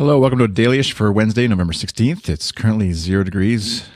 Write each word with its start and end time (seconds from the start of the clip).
Hello, 0.00 0.18
welcome 0.18 0.38
to 0.38 0.48
Dailyish 0.48 0.92
for 0.92 1.12
Wednesday, 1.12 1.46
November 1.46 1.74
16th. 1.74 2.26
It's 2.30 2.52
currently 2.52 2.94
zero 2.94 3.22
degrees. 3.22 3.86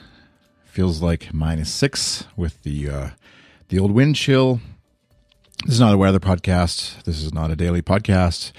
Feels 0.66 1.00
like 1.00 1.32
minus 1.32 1.73
six 1.73 2.27
with 2.36 2.62
the 2.62 2.91
uh, 2.91 3.11
the 3.71 3.79
old 3.79 3.91
wind 3.91 4.14
chill. 4.14 4.61
This 5.64 5.77
is 5.77 5.80
not 5.80 5.95
a 5.95 5.96
weather 5.96 6.21
podcast. 6.21 7.04
This 7.04 7.22
is 7.22 7.32
not 7.32 7.50
a 7.50 7.57
daily 7.57 7.80
podcast. 7.80 8.53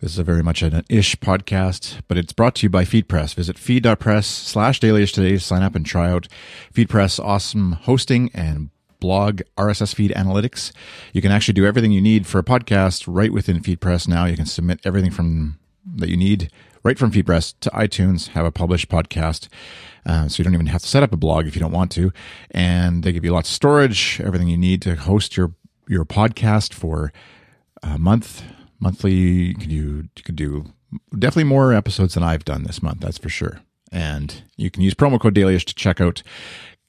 This 0.00 0.12
is 0.12 0.18
a 0.18 0.24
very 0.24 0.42
much 0.42 0.62
an 0.62 0.82
ish 0.88 1.16
podcast, 1.16 2.00
but 2.08 2.16
it's 2.16 2.32
brought 2.32 2.54
to 2.54 2.62
you 2.62 2.70
by 2.70 2.86
FeedPress. 2.86 3.34
Visit 3.34 3.58
feed.press 3.58 4.26
slash 4.26 4.80
dailyish 4.80 5.12
today 5.12 5.32
to 5.32 5.38
sign 5.38 5.62
up 5.62 5.74
and 5.74 5.84
try 5.84 6.10
out 6.10 6.28
FeedPress 6.72 7.22
awesome 7.22 7.72
hosting 7.72 8.30
and 8.32 8.70
blog 9.00 9.42
RSS 9.58 9.94
feed 9.94 10.12
analytics. 10.12 10.72
You 11.12 11.20
can 11.20 11.30
actually 11.30 11.52
do 11.52 11.66
everything 11.66 11.92
you 11.92 12.00
need 12.00 12.26
for 12.26 12.38
a 12.38 12.42
podcast 12.42 13.04
right 13.06 13.34
within 13.34 13.60
FeedPress 13.60 14.08
now. 14.08 14.24
You 14.24 14.36
can 14.36 14.46
submit 14.46 14.80
everything 14.82 15.10
from 15.10 15.59
that 15.84 16.08
you 16.08 16.16
need 16.16 16.50
right 16.82 16.98
from 16.98 17.10
FeedPress 17.10 17.54
to 17.60 17.70
iTunes, 17.70 18.28
have 18.28 18.46
a 18.46 18.50
published 18.50 18.88
podcast. 18.88 19.48
Uh, 20.06 20.28
so 20.28 20.40
you 20.40 20.44
don't 20.44 20.54
even 20.54 20.66
have 20.66 20.82
to 20.82 20.88
set 20.88 21.02
up 21.02 21.12
a 21.12 21.16
blog 21.16 21.46
if 21.46 21.54
you 21.54 21.60
don't 21.60 21.72
want 21.72 21.90
to. 21.92 22.12
And 22.50 23.02
they 23.02 23.12
give 23.12 23.24
you 23.24 23.32
lots 23.32 23.50
of 23.50 23.54
storage, 23.54 24.20
everything 24.24 24.48
you 24.48 24.56
need 24.56 24.82
to 24.82 24.96
host 24.96 25.36
your, 25.36 25.52
your 25.88 26.04
podcast 26.04 26.72
for 26.72 27.12
a 27.82 27.98
month, 27.98 28.42
monthly. 28.78 29.12
You 29.12 29.54
could, 29.54 29.68
do, 29.68 29.74
you 29.74 30.22
could 30.24 30.36
do 30.36 30.72
definitely 31.18 31.44
more 31.44 31.74
episodes 31.74 32.14
than 32.14 32.22
I've 32.22 32.44
done 32.44 32.64
this 32.64 32.82
month. 32.82 33.00
That's 33.00 33.18
for 33.18 33.28
sure. 33.28 33.60
And 33.92 34.42
you 34.56 34.70
can 34.70 34.82
use 34.82 34.94
promo 34.94 35.20
code 35.20 35.34
Dailyish 35.34 35.64
to 35.66 35.74
check 35.74 36.00
out 36.00 36.22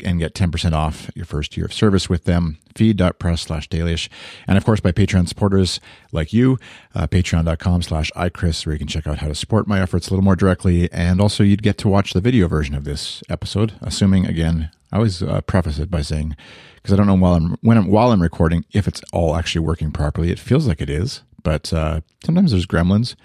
and 0.04 0.20
get 0.20 0.34
10% 0.34 0.74
off 0.74 1.10
your 1.16 1.26
first 1.26 1.56
year 1.56 1.66
of 1.66 1.74
service 1.74 2.10
with 2.10 2.26
them. 2.26 2.58
Feed.press 2.76 3.42
slash 3.42 3.68
dailyish. 3.70 4.08
And 4.48 4.58
of 4.58 4.66
course, 4.66 4.80
by 4.80 4.92
Patreon 4.92 5.28
supporters 5.28 5.80
like 6.12 6.32
you, 6.32 6.58
uh, 6.96 7.08
patreon.com 7.08 7.82
slash 7.82 8.12
iChris, 8.16 8.66
where 8.66 8.74
you 8.74 8.80
can 8.80 8.88
check 8.88 9.08
out 9.08 9.20
how 9.20 9.28
to 9.28 9.36
support 9.36 9.68
my 9.68 9.82
efforts 9.82 10.08
a 10.08 10.12
little 10.12 10.24
more 10.24 10.36
directly. 10.36 10.92
And 10.92 11.20
also, 11.20 11.44
you'd 11.44 11.64
get 11.64 11.78
to 11.80 11.90
watch 11.90 12.14
the 12.14 12.22
video 12.22 12.48
version 12.48 12.76
of 12.76 12.86
this 12.86 13.24
episode, 13.30 13.74
assuming, 13.82 14.26
again, 14.26 14.72
I 14.92 14.98
always 14.98 15.22
uh, 15.22 15.42
preface 15.42 15.80
it 15.80 15.92
by 15.92 16.02
saying, 16.02 16.36
because 16.76 16.94
I 16.94 16.98
don't 16.98 17.08
know 17.08 17.16
while 17.16 17.36
I'm, 17.36 17.58
when 17.62 17.78
I'm, 17.78 17.88
while 17.88 18.12
I'm 18.12 18.22
recording, 18.22 18.66
if 18.72 18.88
it's 18.88 19.02
all 19.12 19.36
actually 19.36 19.66
working 19.66 19.92
properly. 19.92 20.32
It 20.32 20.40
feels 20.40 20.68
like 20.68 20.82
it 20.82 20.90
is, 20.90 21.24
but 21.44 21.74
uh, 21.74 22.02
sometimes 22.24 22.52
there's 22.52 22.66
gremlins 22.66 23.16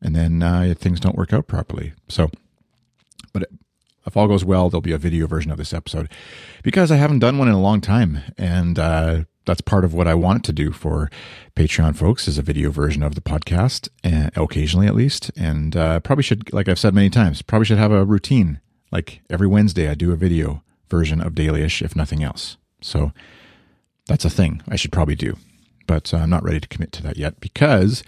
and 0.00 0.14
then 0.14 0.42
uh, 0.42 0.74
things 0.76 1.00
don't 1.00 1.16
work 1.16 1.32
out 1.32 1.46
properly. 1.46 1.92
So, 2.08 2.30
but 3.32 3.48
if 4.08 4.16
all 4.16 4.26
goes 4.26 4.44
well, 4.44 4.68
there'll 4.68 4.80
be 4.80 4.92
a 4.92 4.98
video 4.98 5.26
version 5.26 5.52
of 5.52 5.58
this 5.58 5.72
episode 5.72 6.10
because 6.62 6.90
I 6.90 6.96
haven't 6.96 7.20
done 7.20 7.38
one 7.38 7.46
in 7.46 7.54
a 7.54 7.60
long 7.60 7.80
time. 7.80 8.22
And 8.36 8.78
uh, 8.78 9.24
that's 9.44 9.60
part 9.60 9.84
of 9.84 9.94
what 9.94 10.08
I 10.08 10.14
want 10.14 10.44
to 10.44 10.52
do 10.52 10.72
for 10.72 11.10
Patreon 11.54 11.94
folks 11.94 12.26
is 12.26 12.38
a 12.38 12.42
video 12.42 12.70
version 12.70 13.02
of 13.02 13.14
the 13.14 13.20
podcast, 13.20 13.88
uh, 14.02 14.30
occasionally 14.34 14.86
at 14.86 14.94
least. 14.94 15.30
And 15.36 15.76
uh, 15.76 16.00
probably 16.00 16.24
should, 16.24 16.52
like 16.52 16.68
I've 16.68 16.78
said 16.78 16.94
many 16.94 17.10
times, 17.10 17.42
probably 17.42 17.66
should 17.66 17.78
have 17.78 17.92
a 17.92 18.04
routine. 18.04 18.60
Like 18.90 19.20
every 19.30 19.46
Wednesday, 19.46 19.88
I 19.88 19.94
do 19.94 20.12
a 20.12 20.16
video 20.16 20.62
version 20.88 21.20
of 21.20 21.34
Dailyish, 21.34 21.82
if 21.82 21.94
nothing 21.94 22.24
else. 22.24 22.56
So 22.80 23.12
that's 24.06 24.24
a 24.24 24.30
thing 24.30 24.62
I 24.68 24.76
should 24.76 24.92
probably 24.92 25.16
do. 25.16 25.36
But 25.86 26.12
uh, 26.12 26.18
I'm 26.18 26.30
not 26.30 26.42
ready 26.42 26.60
to 26.60 26.68
commit 26.68 26.92
to 26.92 27.02
that 27.02 27.18
yet 27.18 27.40
because 27.40 28.02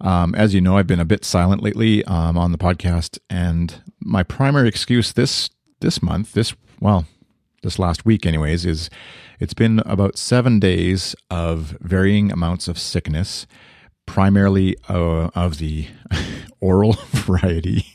um, 0.00 0.34
as 0.34 0.54
you 0.54 0.60
know, 0.60 0.76
I've 0.76 0.86
been 0.86 1.00
a 1.00 1.04
bit 1.04 1.24
silent 1.24 1.62
lately 1.62 2.04
um, 2.04 2.38
on 2.38 2.52
the 2.52 2.58
podcast, 2.58 3.18
and 3.28 3.82
my 4.08 4.22
primary 4.22 4.68
excuse 4.68 5.12
this 5.12 5.50
this 5.80 6.02
month, 6.02 6.32
this 6.32 6.54
well, 6.80 7.06
this 7.62 7.78
last 7.78 8.04
week, 8.04 8.24
anyways, 8.24 8.64
is 8.64 8.90
it's 9.38 9.54
been 9.54 9.80
about 9.80 10.16
seven 10.18 10.58
days 10.58 11.14
of 11.30 11.76
varying 11.80 12.32
amounts 12.32 12.66
of 12.68 12.78
sickness, 12.78 13.46
primarily 14.06 14.76
uh, 14.88 15.28
of 15.34 15.58
the 15.58 15.88
oral 16.60 16.92
variety, 17.10 17.86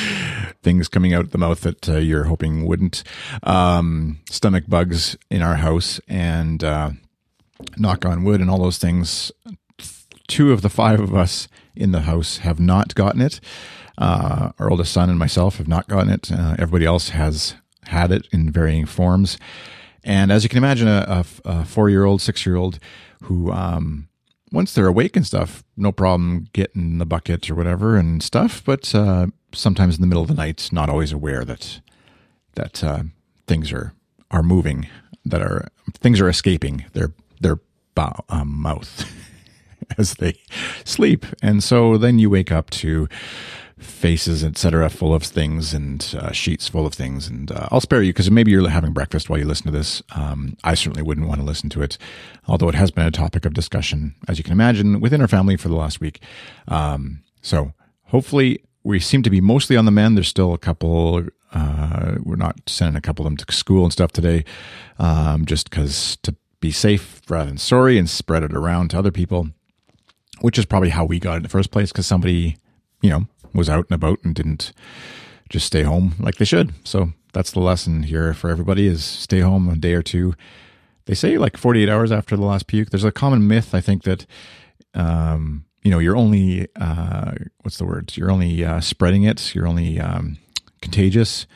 things 0.62 0.88
coming 0.88 1.12
out 1.12 1.30
the 1.30 1.38
mouth 1.38 1.60
that 1.60 1.88
uh, 1.88 1.98
you're 1.98 2.24
hoping 2.24 2.66
wouldn't, 2.66 3.04
um, 3.42 4.18
stomach 4.30 4.64
bugs 4.66 5.16
in 5.30 5.42
our 5.42 5.56
house, 5.56 6.00
and 6.08 6.64
uh, 6.64 6.90
knock 7.76 8.04
on 8.04 8.24
wood, 8.24 8.40
and 8.40 8.50
all 8.50 8.58
those 8.62 8.78
things 8.78 9.30
two 10.30 10.52
of 10.52 10.62
the 10.62 10.70
five 10.70 11.00
of 11.00 11.14
us 11.14 11.48
in 11.74 11.90
the 11.90 12.02
house 12.02 12.38
have 12.38 12.60
not 12.60 12.94
gotten 12.94 13.20
it. 13.20 13.40
Uh, 14.00 14.50
our 14.58 14.70
oldest 14.70 14.92
son 14.92 15.10
and 15.10 15.18
myself 15.18 15.58
have 15.58 15.68
not 15.68 15.86
gotten 15.86 16.10
it. 16.10 16.32
Uh, 16.32 16.56
everybody 16.58 16.86
else 16.86 17.10
has 17.10 17.54
had 17.84 18.10
it 18.10 18.26
in 18.32 18.50
varying 18.50 18.86
forms. 18.86 19.38
And 20.02 20.32
as 20.32 20.42
you 20.42 20.48
can 20.48 20.58
imagine, 20.58 20.88
a, 20.88 21.24
a, 21.44 21.48
a 21.50 21.64
four 21.64 21.90
year 21.90 22.04
old, 22.04 22.22
six 22.22 22.46
year 22.46 22.56
old 22.56 22.78
who, 23.24 23.52
um, 23.52 24.08
once 24.52 24.74
they're 24.74 24.86
awake 24.86 25.16
and 25.16 25.26
stuff, 25.26 25.62
no 25.76 25.92
problem 25.92 26.48
getting 26.54 26.98
the 26.98 27.06
bucket 27.06 27.50
or 27.50 27.54
whatever 27.54 27.96
and 27.96 28.22
stuff. 28.22 28.64
But 28.64 28.94
uh, 28.94 29.26
sometimes 29.52 29.96
in 29.96 30.00
the 30.00 30.06
middle 30.06 30.22
of 30.22 30.28
the 30.28 30.34
night, 30.34 30.70
not 30.72 30.88
always 30.88 31.12
aware 31.12 31.44
that 31.44 31.80
that 32.54 32.82
uh, 32.82 33.02
things 33.46 33.70
are 33.70 33.92
are 34.30 34.42
moving, 34.42 34.88
that 35.24 35.42
are 35.42 35.68
things 36.00 36.20
are 36.20 36.28
escaping 36.28 36.86
their 36.94 37.12
their 37.40 37.58
bow, 37.94 38.24
um, 38.30 38.62
mouth. 38.62 39.10
as 39.98 40.14
they 40.14 40.34
sleep. 40.84 41.26
And 41.42 41.64
so 41.64 41.98
then 41.98 42.18
you 42.18 42.30
wake 42.30 42.52
up 42.52 42.70
to 42.70 43.08
faces, 43.80 44.44
etc., 44.44 44.88
full 44.88 45.14
of 45.14 45.22
things 45.22 45.74
and 45.74 46.14
uh, 46.18 46.32
sheets 46.32 46.68
full 46.68 46.86
of 46.86 46.94
things. 46.94 47.28
And 47.28 47.50
uh, 47.50 47.68
I'll 47.70 47.80
spare 47.80 48.02
you 48.02 48.12
because 48.12 48.30
maybe 48.30 48.50
you're 48.50 48.68
having 48.68 48.92
breakfast 48.92 49.28
while 49.28 49.38
you 49.38 49.44
listen 49.44 49.66
to 49.66 49.72
this. 49.72 50.02
Um, 50.14 50.56
I 50.64 50.74
certainly 50.74 51.02
wouldn't 51.02 51.28
want 51.28 51.40
to 51.40 51.46
listen 51.46 51.68
to 51.70 51.82
it, 51.82 51.98
although 52.46 52.68
it 52.68 52.74
has 52.74 52.90
been 52.90 53.06
a 53.06 53.10
topic 53.10 53.44
of 53.44 53.54
discussion, 53.54 54.14
as 54.28 54.38
you 54.38 54.44
can 54.44 54.52
imagine, 54.52 55.00
within 55.00 55.20
our 55.20 55.28
family 55.28 55.56
for 55.56 55.68
the 55.68 55.76
last 55.76 56.00
week. 56.00 56.20
Um, 56.68 57.22
so 57.42 57.72
hopefully 58.06 58.62
we 58.84 59.00
seem 59.00 59.22
to 59.22 59.30
be 59.30 59.40
mostly 59.40 59.76
on 59.76 59.84
the 59.84 59.90
mend. 59.90 60.16
There's 60.16 60.28
still 60.28 60.54
a 60.54 60.58
couple. 60.58 61.26
Uh, 61.52 62.16
we're 62.22 62.36
not 62.36 62.60
sending 62.66 62.96
a 62.96 63.00
couple 63.00 63.26
of 63.26 63.30
them 63.30 63.36
to 63.36 63.52
school 63.52 63.84
and 63.84 63.92
stuff 63.92 64.12
today, 64.12 64.44
um, 64.98 65.46
just 65.46 65.68
because 65.68 66.16
to 66.22 66.34
be 66.60 66.70
safe 66.70 67.22
rather 67.28 67.48
than 67.48 67.58
sorry 67.58 67.96
and 67.98 68.08
spread 68.08 68.42
it 68.42 68.52
around 68.52 68.90
to 68.90 68.98
other 68.98 69.10
people 69.10 69.48
which 70.40 70.58
is 70.58 70.64
probably 70.64 70.88
how 70.90 71.04
we 71.04 71.18
got 71.18 71.34
it 71.34 71.36
in 71.38 71.42
the 71.42 71.48
first 71.48 71.70
place 71.70 71.92
because 71.92 72.06
somebody, 72.06 72.56
you 73.00 73.10
know, 73.10 73.26
was 73.52 73.68
out 73.68 73.86
and 73.90 73.94
about 73.94 74.18
and 74.24 74.34
didn't 74.34 74.72
just 75.48 75.66
stay 75.66 75.82
home 75.82 76.14
like 76.18 76.36
they 76.36 76.44
should. 76.44 76.72
So 76.84 77.12
that's 77.32 77.50
the 77.50 77.60
lesson 77.60 78.04
here 78.04 78.34
for 78.34 78.50
everybody 78.50 78.86
is 78.86 79.04
stay 79.04 79.40
home 79.40 79.68
a 79.68 79.76
day 79.76 79.94
or 79.94 80.02
two. 80.02 80.34
They 81.06 81.14
say 81.14 81.38
like 81.38 81.56
48 81.56 81.88
hours 81.88 82.12
after 82.12 82.36
the 82.36 82.44
last 82.44 82.66
puke. 82.66 82.90
There's 82.90 83.04
a 83.04 83.12
common 83.12 83.48
myth, 83.48 83.74
I 83.74 83.80
think, 83.80 84.04
that, 84.04 84.26
um, 84.94 85.64
you 85.82 85.90
know, 85.90 85.98
you're 85.98 86.16
only, 86.16 86.68
uh, 86.76 87.32
what's 87.62 87.78
the 87.78 87.86
word? 87.86 88.16
You're 88.16 88.30
only 88.30 88.64
uh, 88.64 88.80
spreading 88.80 89.24
it. 89.24 89.54
You're 89.54 89.66
only 89.66 89.98
um, 89.98 90.38
contagious 90.82 91.46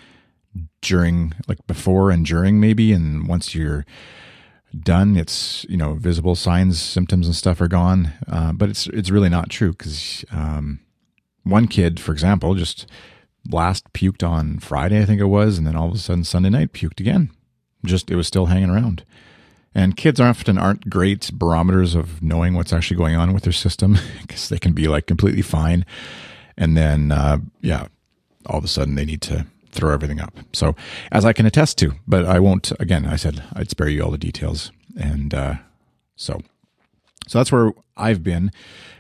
during, 0.81 1.35
like 1.47 1.65
before 1.67 2.11
and 2.11 2.25
during 2.27 2.61
maybe. 2.61 2.93
And 2.93 3.29
once 3.29 3.55
you're, 3.55 3.85
done. 4.83 5.17
It's 5.17 5.65
you 5.69 5.77
know 5.77 5.95
visible 5.95 6.35
signs, 6.35 6.81
symptoms, 6.81 7.27
and 7.27 7.37
stuff 7.37 7.61
are 7.61 7.69
gone. 7.69 8.13
Uh, 8.27 8.53
but 8.53 8.69
it's 8.69 8.87
it's 8.89 9.11
really 9.11 9.29
not 9.29 9.51
true 9.51 9.73
because 9.73 10.25
um, 10.33 10.81
one 11.45 11.69
kid, 11.69 12.01
for 12.01 12.13
example, 12.13 12.55
just 12.55 12.87
last 13.51 13.93
puked 13.93 14.27
on 14.27 14.59
Friday, 14.59 15.01
I 15.01 15.05
think 15.05 15.21
it 15.21 15.27
was, 15.27 15.59
and 15.59 15.67
then 15.67 15.77
all 15.77 15.89
of 15.89 15.95
a 15.95 15.99
sudden 15.99 16.25
Sunday 16.25 16.51
night 16.51 16.73
puked 16.73 17.01
again. 17.01 17.31
Just 17.85 18.11
it 18.11 18.17
was 18.17 18.27
still 18.27 18.47
hanging 18.47 18.71
around. 18.71 19.05
And 19.75 19.97
kids 19.97 20.21
often 20.21 20.57
aren't 20.57 20.89
great 20.89 21.31
barometers 21.33 21.95
of 21.95 22.23
knowing 22.23 22.55
what's 22.55 22.73
actually 22.73 22.97
going 22.97 23.17
on 23.17 23.33
with 23.35 23.43
their 23.43 23.53
system 23.53 23.99
because 24.23 24.49
they 24.49 24.59
can 24.59 24.73
be 24.73 24.89
like 24.89 25.07
completely 25.07 25.43
fine, 25.43 25.85
and 26.57 26.77
then 26.77 27.13
uh, 27.13 27.39
yeah, 27.61 27.89
all 28.47 28.59
of 28.59 28.65
a 28.65 28.69
sudden 28.69 28.95
they 28.95 29.05
need 29.05 29.21
to 29.23 29.47
throw 29.71 29.93
everything 29.93 30.21
up. 30.21 30.33
So, 30.53 30.77
as 31.11 31.25
I 31.25 31.33
can 31.33 31.47
attest 31.47 31.77
to, 31.79 31.95
but 32.07 32.25
I 32.25 32.39
won't. 32.39 32.73
Again, 32.81 33.05
I 33.05 33.17
said 33.17 33.43
I'd 33.53 33.71
spare 33.71 33.89
you 33.89 34.03
all 34.03 34.11
the 34.11 34.19
details, 34.19 34.71
and 34.97 35.35
uh, 35.35 35.55
so, 36.17 36.41
so 37.27 37.39
that's 37.39 37.53
where 37.53 37.73
I've 37.97 38.23
been. 38.23 38.51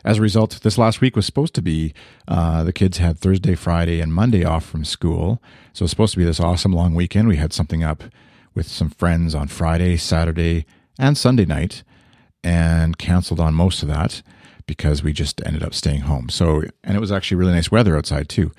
As 0.05 0.19
a 0.19 0.23
result, 0.23 0.61
this 0.63 0.79
last 0.79 1.01
week 1.01 1.17
was 1.17 1.27
supposed 1.27 1.55
to 1.55 1.63
be 1.63 1.95
uh, 2.29 2.65
the 2.65 2.73
kids 2.73 2.99
had 2.99 3.19
Thursday, 3.19 3.55
Friday, 3.55 4.01
and 4.01 4.13
Monday 4.13 4.45
off 4.45 4.65
from 4.65 4.85
school, 4.85 5.43
so 5.73 5.83
it 5.83 5.85
was 5.85 5.91
supposed 5.91 6.13
to 6.13 6.19
be 6.19 6.25
this 6.25 6.41
awesome 6.41 6.73
long 6.73 6.95
weekend. 6.95 7.29
We 7.29 7.37
had 7.37 7.53
something 7.53 7.83
up 7.83 8.05
with 8.55 8.69
some 8.69 8.91
friends 8.91 9.35
on 9.35 9.49
Friday, 9.49 9.97
Saturday, 9.97 10.67
and 10.99 11.19
Sunday 11.19 11.45
night, 11.45 11.83
and 12.43 12.99
canceled 12.99 13.41
on 13.41 13.55
most 13.55 13.83
of 13.83 13.89
that 13.89 14.23
because 14.67 15.03
we 15.03 15.13
just 15.13 15.45
ended 15.45 15.63
up 15.63 15.75
staying 15.75 16.03
home. 16.03 16.29
So, 16.29 16.63
and 16.83 16.97
it 16.97 17.01
was 17.01 17.13
actually 17.13 17.37
really 17.37 17.53
nice 17.53 17.71
weather 17.71 17.97
outside 17.97 18.29
too. 18.29 18.53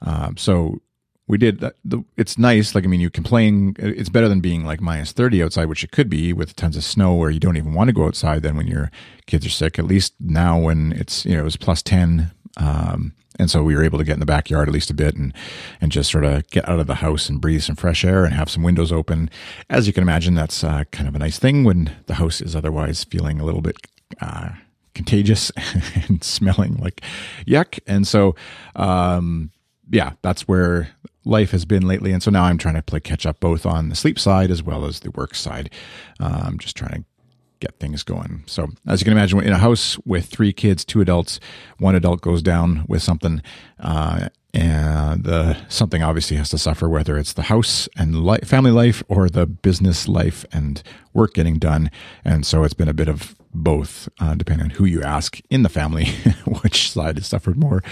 Um, 0.00 0.36
so 0.36 0.80
we 1.28 1.38
did 1.38 1.60
the, 1.60 2.04
it's 2.16 2.36
nice 2.38 2.74
like 2.74 2.84
i 2.84 2.86
mean 2.86 3.00
you 3.00 3.10
complain 3.10 3.74
it's 3.78 4.08
better 4.08 4.28
than 4.28 4.40
being 4.40 4.64
like 4.64 4.80
minus 4.80 5.12
30 5.12 5.42
outside 5.42 5.66
which 5.66 5.84
it 5.84 5.92
could 5.92 6.08
be 6.08 6.32
with 6.32 6.56
tons 6.56 6.76
of 6.76 6.84
snow 6.84 7.14
where 7.14 7.30
you 7.30 7.40
don't 7.40 7.56
even 7.56 7.74
want 7.74 7.88
to 7.88 7.94
go 7.94 8.06
outside 8.06 8.42
then 8.42 8.56
when 8.56 8.66
your 8.66 8.90
kids 9.26 9.46
are 9.46 9.50
sick 9.50 9.78
at 9.78 9.86
least 9.86 10.14
now 10.20 10.58
when 10.58 10.92
it's 10.92 11.24
you 11.24 11.34
know 11.34 11.40
it 11.40 11.44
was 11.44 11.56
plus 11.56 11.82
10 11.82 12.30
um, 12.58 13.14
and 13.38 13.50
so 13.50 13.62
we 13.62 13.74
were 13.74 13.82
able 13.82 13.98
to 13.98 14.04
get 14.04 14.14
in 14.14 14.20
the 14.20 14.26
backyard 14.26 14.68
at 14.68 14.74
least 14.74 14.90
a 14.90 14.94
bit 14.94 15.14
and 15.16 15.32
and 15.80 15.92
just 15.92 16.10
sort 16.10 16.24
of 16.24 16.46
get 16.50 16.68
out 16.68 16.80
of 16.80 16.86
the 16.86 16.96
house 16.96 17.28
and 17.28 17.40
breathe 17.40 17.62
some 17.62 17.76
fresh 17.76 18.04
air 18.04 18.24
and 18.24 18.34
have 18.34 18.50
some 18.50 18.62
windows 18.62 18.92
open 18.92 19.30
as 19.70 19.86
you 19.86 19.92
can 19.92 20.02
imagine 20.02 20.34
that's 20.34 20.62
uh, 20.62 20.84
kind 20.90 21.08
of 21.08 21.14
a 21.14 21.18
nice 21.18 21.38
thing 21.38 21.64
when 21.64 21.94
the 22.06 22.14
house 22.14 22.40
is 22.40 22.54
otherwise 22.54 23.04
feeling 23.04 23.40
a 23.40 23.44
little 23.44 23.62
bit 23.62 23.76
uh, 24.20 24.50
contagious 24.94 25.50
and 26.08 26.22
smelling 26.22 26.76
like 26.76 27.00
yuck. 27.46 27.78
And 27.86 28.06
so, 28.06 28.34
um, 28.76 29.50
yeah, 29.90 30.12
that's 30.22 30.46
where 30.48 30.90
life 31.24 31.50
has 31.52 31.64
been 31.64 31.86
lately. 31.86 32.12
And 32.12 32.22
so 32.22 32.30
now 32.30 32.44
I'm 32.44 32.58
trying 32.58 32.74
to 32.74 32.82
play 32.82 33.00
catch 33.00 33.26
up 33.26 33.40
both 33.40 33.64
on 33.66 33.88
the 33.88 33.94
sleep 33.94 34.18
side 34.18 34.50
as 34.50 34.62
well 34.62 34.84
as 34.84 35.00
the 35.00 35.10
work 35.10 35.34
side. 35.34 35.70
I'm 36.20 36.46
um, 36.46 36.58
just 36.58 36.76
trying 36.76 37.02
to 37.02 37.04
get 37.62 37.78
things 37.78 38.02
going. 38.02 38.42
So, 38.46 38.68
as 38.86 39.00
you 39.00 39.04
can 39.04 39.12
imagine, 39.12 39.40
in 39.40 39.52
a 39.52 39.58
house 39.58 39.96
with 40.04 40.26
three 40.26 40.52
kids, 40.52 40.84
two 40.84 41.00
adults, 41.00 41.38
one 41.78 41.94
adult 41.94 42.20
goes 42.20 42.42
down 42.42 42.84
with 42.88 43.02
something, 43.02 43.40
uh, 43.78 44.28
and 44.52 45.24
the 45.24 45.56
something 45.68 46.02
obviously 46.02 46.36
has 46.36 46.50
to 46.50 46.58
suffer, 46.58 46.88
whether 46.88 47.16
it's 47.16 47.32
the 47.32 47.42
house 47.42 47.88
and 47.96 48.26
li- 48.26 48.40
family 48.44 48.72
life 48.72 49.02
or 49.08 49.30
the 49.30 49.46
business 49.46 50.08
life 50.08 50.44
and 50.52 50.82
work 51.14 51.34
getting 51.34 51.58
done. 51.58 51.90
And 52.24 52.44
so, 52.44 52.64
it's 52.64 52.74
been 52.74 52.88
a 52.88 52.94
bit 52.94 53.08
of 53.08 53.36
both, 53.54 54.08
uh, 54.18 54.34
depending 54.34 54.64
on 54.64 54.70
who 54.70 54.84
you 54.84 55.02
ask 55.02 55.40
in 55.48 55.62
the 55.62 55.68
family, 55.68 56.06
which 56.62 56.90
side 56.90 57.16
has 57.16 57.28
suffered 57.28 57.56
more. 57.56 57.82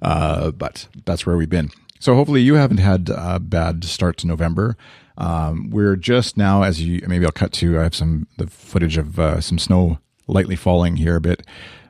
Uh, 0.00 0.52
but 0.52 0.88
that's 1.04 1.26
where 1.26 1.36
we've 1.36 1.50
been. 1.50 1.70
So, 1.98 2.14
hopefully, 2.14 2.42
you 2.42 2.54
haven't 2.54 2.78
had 2.78 3.08
a 3.08 3.38
bad 3.40 3.84
start 3.84 4.16
to 4.18 4.26
November. 4.26 4.76
Um, 5.18 5.70
we're 5.70 5.96
just 5.96 6.36
now, 6.36 6.62
as 6.62 6.82
you 6.82 7.02
maybe 7.06 7.24
I'll 7.24 7.32
cut 7.32 7.52
to. 7.54 7.78
I 7.78 7.84
have 7.84 7.94
some 7.94 8.26
the 8.36 8.46
footage 8.46 8.96
of 8.96 9.18
uh, 9.18 9.40
some 9.40 9.58
snow 9.58 9.98
lightly 10.26 10.56
falling 10.56 10.96
here 10.96 11.16
a 11.16 11.20
bit. 11.20 11.42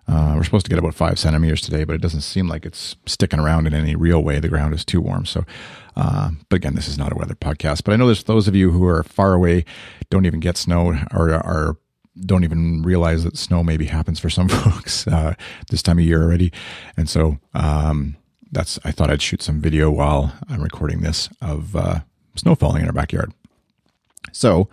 Uh, 0.08 0.34
we're 0.36 0.44
supposed 0.44 0.64
to 0.64 0.70
get 0.70 0.78
about 0.78 0.94
five 0.94 1.18
centimeters 1.18 1.60
today, 1.60 1.82
but 1.82 1.96
it 1.96 2.00
doesn't 2.00 2.20
seem 2.20 2.46
like 2.46 2.64
it's 2.64 2.94
sticking 3.06 3.40
around 3.40 3.66
in 3.66 3.74
any 3.74 3.96
real 3.96 4.22
way. 4.22 4.38
The 4.38 4.48
ground 4.48 4.72
is 4.72 4.84
too 4.84 5.00
warm. 5.00 5.26
So, 5.26 5.44
uh, 5.96 6.30
but 6.48 6.56
again, 6.56 6.76
this 6.76 6.86
is 6.86 6.96
not 6.96 7.12
a 7.12 7.16
weather 7.16 7.34
podcast. 7.34 7.82
But 7.82 7.92
I 7.92 7.96
know 7.96 8.06
there's 8.06 8.22
those 8.22 8.46
of 8.46 8.54
you 8.54 8.70
who 8.70 8.86
are 8.86 9.02
far 9.02 9.34
away, 9.34 9.64
don't 10.08 10.26
even 10.26 10.38
get 10.38 10.56
snow, 10.56 10.96
or 11.12 11.32
are 11.32 11.76
don't 12.24 12.44
even 12.44 12.82
realize 12.82 13.24
that 13.24 13.36
snow 13.36 13.62
maybe 13.62 13.86
happens 13.86 14.18
for 14.18 14.30
some 14.30 14.48
folks 14.48 15.06
uh, 15.08 15.34
this 15.70 15.82
time 15.82 15.98
of 15.98 16.04
year 16.04 16.22
already. 16.22 16.52
And 16.96 17.10
so 17.10 17.38
um, 17.52 18.16
that's 18.56 18.78
I 18.84 18.90
thought 18.90 19.10
I'd 19.10 19.20
shoot 19.20 19.42
some 19.42 19.60
video 19.60 19.90
while 19.90 20.32
I'm 20.48 20.62
recording 20.62 21.02
this 21.02 21.28
of 21.42 21.76
uh, 21.76 22.00
snow 22.34 22.54
falling 22.54 22.80
in 22.82 22.88
our 22.88 22.92
backyard. 22.92 23.32
So, 24.32 24.68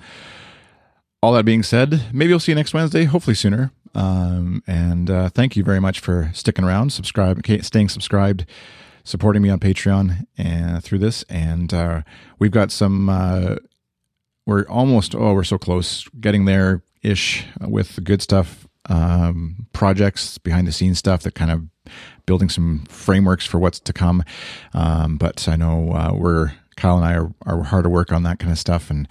all 1.22 1.34
that 1.34 1.44
being 1.44 1.64
said, 1.64 2.06
maybe 2.14 2.32
we'll 2.32 2.40
see 2.40 2.54
you 2.54 2.56
next 2.56 2.74
Wednesday, 2.74 3.04
hopefully 3.04 3.36
sooner. 3.36 3.72
Um, 3.94 4.64
and 4.66 5.10
uh, 5.10 5.30
thank 5.30 5.56
you 5.56 5.64
very 5.64 5.80
much 5.80 6.00
for 6.00 6.32
sticking 6.34 6.64
around, 6.64 6.92
subscribe, 6.92 7.46
staying 7.62 7.90
subscribed, 7.90 8.46
supporting 9.04 9.42
me 9.42 9.50
on 9.50 9.60
Patreon 9.60 10.28
and 10.38 10.84
through 10.84 11.00
this. 11.00 11.24
And 11.24 11.74
uh, 11.74 12.02
we've 12.40 12.52
got 12.52 12.72
some. 12.72 13.10
Uh, 13.10 13.56
we're 14.46 14.64
almost. 14.64 15.14
Oh, 15.14 15.34
we're 15.34 15.44
so 15.44 15.58
close, 15.58 16.08
getting 16.20 16.46
there 16.46 16.84
ish 17.02 17.46
with 17.60 17.96
the 17.96 18.02
good 18.02 18.22
stuff. 18.22 18.66
Um, 18.90 19.68
projects 19.72 20.38
behind 20.38 20.68
the 20.68 20.74
scenes 20.74 21.00
stuff 21.00 21.24
that 21.24 21.36
kind 21.36 21.52
of 21.52 21.64
building 22.26 22.50
some 22.50 22.86
frameworks 22.90 23.46
for 23.46 23.60
what's 23.60 23.80
to 23.80 23.94
come. 23.94 24.24
Um, 24.74 25.18
but 25.18 25.48
I 25.48 25.56
know 25.56 25.92
uh, 25.92 26.14
we're 26.14 26.54
Kyle 26.76 26.98
and 26.98 27.06
I 27.06 27.16
are, 27.16 27.34
are 27.46 27.64
hard 27.64 27.86
at 27.86 27.92
work 27.92 28.12
on 28.12 28.24
that 28.24 28.40
kind 28.40 28.52
of 28.52 28.60
stuff 28.60 28.90
and 28.90 29.08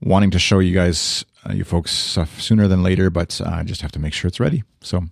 wanting 0.00 0.30
to 0.32 0.38
show 0.38 0.58
you 0.58 0.74
guys, 0.74 1.24
uh, 1.48 1.52
you 1.52 1.64
folks, 1.64 1.92
stuff 1.92 2.40
sooner 2.40 2.68
than 2.68 2.82
later, 2.82 3.10
but 3.10 3.40
I 3.44 3.60
uh, 3.60 3.64
just 3.64 3.82
have 3.82 3.92
to 3.92 3.98
make 3.98 4.12
sure 4.12 4.28
it's 4.28 4.40
ready. 4.40 4.62
So, 4.80 5.04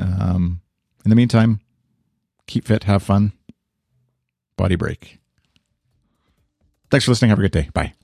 um, 0.00 0.60
in 1.04 1.10
the 1.10 1.16
meantime, 1.16 1.60
keep 2.46 2.66
fit, 2.66 2.84
have 2.84 3.02
fun, 3.02 3.32
body 4.56 4.76
break. 4.76 5.18
Thanks 6.90 7.04
for 7.04 7.10
listening. 7.10 7.30
Have 7.30 7.38
a 7.38 7.42
great 7.42 7.52
day. 7.52 7.70
Bye. 7.72 7.94